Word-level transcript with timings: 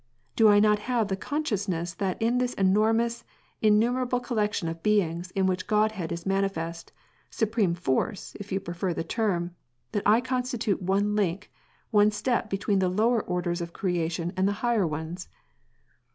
Do 0.35 0.49
I 0.49 0.59
not 0.59 0.79
have 0.89 1.09
the 1.09 1.15
consciousness 1.15 1.93
that 1.93 2.19
in 2.19 2.39
this 2.39 2.55
enormous, 2.55 3.23
innumera 3.61 4.09
ble 4.09 4.19
collection 4.19 4.67
of 4.67 4.81
beings 4.81 5.29
in 5.35 5.45
which 5.45 5.67
Godhead 5.67 6.11
is 6.11 6.25
manifest— 6.25 6.91
Supreme 7.39 7.75
Force, 7.75 8.35
if 8.39 8.51
you 8.51 8.59
prefer 8.59 8.95
the 8.95 9.03
term— 9.03 9.53
that 9.91 10.01
I 10.03 10.19
constitute 10.19 10.81
one 10.81 11.15
link, 11.15 11.51
one 11.91 12.09
step 12.09 12.49
between 12.49 12.79
the 12.79 12.89
lower 12.89 13.21
orders 13.21 13.61
of 13.61 13.73
creation 13.73 14.33
and 14.37 14.47
the 14.47 14.53
higher 14.65 14.87
ones 14.87 15.29